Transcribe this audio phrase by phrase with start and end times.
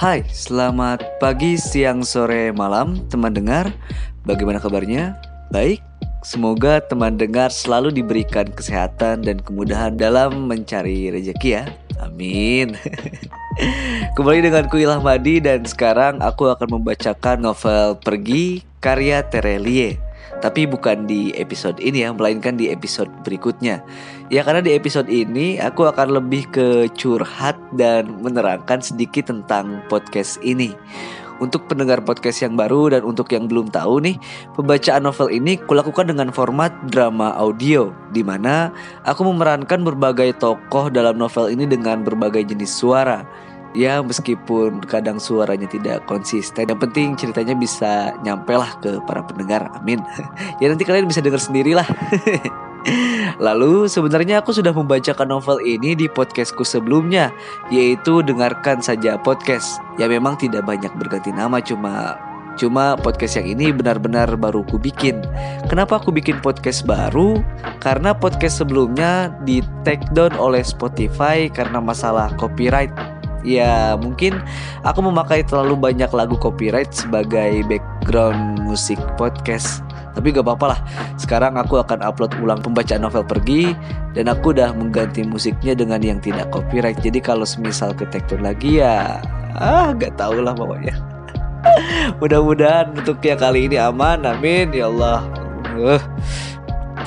[0.00, 3.68] Hai, selamat pagi, siang, sore, malam teman dengar.
[4.24, 5.12] Bagaimana kabarnya?
[5.52, 5.84] Baik.
[6.24, 11.68] Semoga teman dengar selalu diberikan kesehatan dan kemudahan dalam mencari rezeki ya.
[12.00, 12.80] Amin.
[14.16, 20.00] Kembali dengan ku Ilham Madi dan sekarang aku akan membacakan novel Pergi karya Terelie
[20.40, 23.84] tapi bukan di episode ini ya, melainkan di episode berikutnya.
[24.32, 30.40] Ya karena di episode ini aku akan lebih ke curhat dan menerangkan sedikit tentang podcast
[30.40, 30.72] ini.
[31.40, 34.20] Untuk pendengar podcast yang baru dan untuk yang belum tahu nih,
[34.60, 38.68] pembacaan novel ini kulakukan dengan format drama audio di mana
[39.08, 43.24] aku memerankan berbagai tokoh dalam novel ini dengan berbagai jenis suara
[43.76, 49.70] ya meskipun kadang suaranya tidak konsisten yang penting ceritanya bisa nyampe lah ke para pendengar.
[49.78, 50.02] Amin.
[50.60, 51.88] Ya nanti kalian bisa dengar sendirilah.
[53.46, 57.32] Lalu sebenarnya aku sudah membacakan novel ini di podcastku sebelumnya
[57.72, 59.80] Yaitu Dengarkan Saja Podcast.
[59.96, 62.20] Ya memang tidak banyak berganti nama cuma
[62.60, 65.24] Cuma podcast yang ini benar-benar baru ku bikin.
[65.72, 67.40] Kenapa aku bikin podcast baru?
[67.80, 72.92] Karena podcast sebelumnya di take down oleh Spotify karena masalah copyright
[73.46, 74.40] ya mungkin
[74.84, 79.84] aku memakai terlalu banyak lagu copyright sebagai background musik podcast.
[80.10, 80.80] Tapi gak apa-apa lah.
[81.14, 83.78] Sekarang aku akan upload ulang pembacaan novel pergi
[84.10, 86.98] Dan aku udah mengganti musiknya dengan yang tidak copyright.
[86.98, 89.22] Jadi kalau semisal ke tekton lagi ya
[89.54, 90.98] Ah gak tau lah pokoknya.
[92.20, 94.26] Mudah-mudahan untuk yang kali ini aman.
[94.26, 94.74] Amin.
[94.74, 95.22] Ya Allah.
[95.78, 96.02] Uh.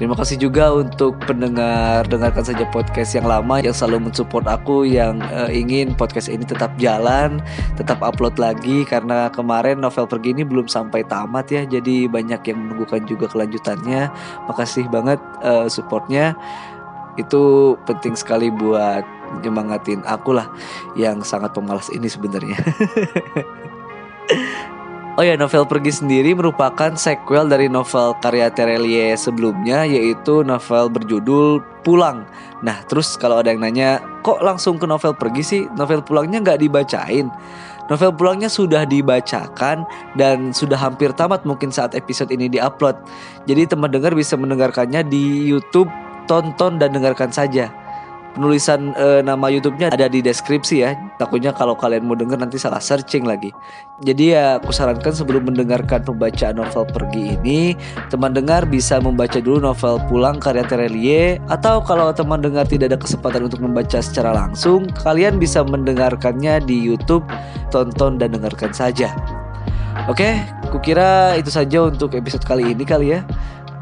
[0.00, 5.20] Terima kasih juga untuk pendengar dengarkan saja podcast yang lama yang selalu mensupport aku yang
[5.28, 7.36] uh, ingin podcast ini tetap jalan,
[7.76, 12.64] tetap upload lagi karena kemarin novel pergi ini belum sampai tamat ya, jadi banyak yang
[12.64, 14.08] menunggukan juga kelanjutannya.
[14.48, 16.32] Makasih banget uh, supportnya.
[17.20, 19.04] Itu penting sekali buat
[19.44, 20.48] nyemangatin aku lah
[20.96, 22.56] yang sangat pemalas ini sebenarnya.
[25.20, 31.60] Oh ya, novel Pergi sendiri merupakan sequel dari novel karya Terelie sebelumnya yaitu novel berjudul
[31.84, 32.24] Pulang.
[32.64, 35.62] Nah, terus kalau ada yang nanya, kok langsung ke novel Pergi sih?
[35.76, 37.28] Novel Pulangnya nggak dibacain?
[37.92, 39.84] Novel Pulangnya sudah dibacakan
[40.16, 42.96] dan sudah hampir tamat mungkin saat episode ini diupload.
[43.44, 45.92] Jadi teman dengar bisa mendengarkannya di YouTube,
[46.24, 47.68] tonton dan dengarkan saja
[48.32, 50.94] penulisan e, nama YouTube-nya ada di deskripsi ya.
[51.18, 53.50] Takutnya kalau kalian mau denger nanti salah searching lagi.
[54.00, 57.76] Jadi ya aku sarankan sebelum mendengarkan pembacaan novel Pergi ini,
[58.08, 62.98] teman dengar bisa membaca dulu novel Pulang karya Terelie atau kalau teman dengar tidak ada
[62.98, 67.26] kesempatan untuk membaca secara langsung, kalian bisa mendengarkannya di YouTube,
[67.68, 69.12] tonton dan dengarkan saja.
[70.08, 70.40] Oke,
[70.72, 73.20] kukira itu saja untuk episode kali ini kali ya.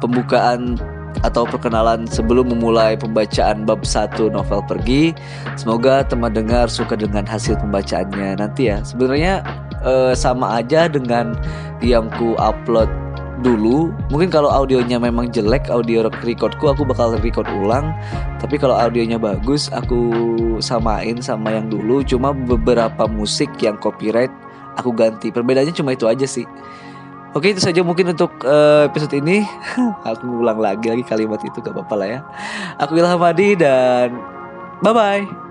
[0.00, 0.80] Pembukaan
[1.24, 5.16] atau perkenalan sebelum memulai pembacaan bab 1 novel Pergi.
[5.56, 8.82] Semoga teman dengar suka dengan hasil pembacaannya nanti ya.
[8.84, 9.40] Sebenarnya
[9.84, 11.38] eh, sama aja dengan
[11.80, 12.90] yang ku upload
[13.44, 13.92] dulu.
[14.08, 17.92] Mungkin kalau audionya memang jelek audio recordku aku bakal record ulang.
[18.40, 20.12] Tapi kalau audionya bagus aku
[20.60, 22.00] samain sama yang dulu.
[22.04, 24.32] Cuma beberapa musik yang copyright
[24.80, 25.28] aku ganti.
[25.28, 26.48] Perbedaannya cuma itu aja sih
[27.36, 29.44] Oke itu saja mungkin untuk uh, episode ini.
[30.08, 32.20] Aku ulang lagi lagi kalimat itu gak apa-apa lah ya.
[32.80, 34.16] Aku Ilham Adi dan
[34.80, 35.45] bye-bye